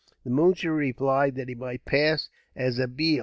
[0.23, 3.19] The moonshee replied that he might pass as a Bheel.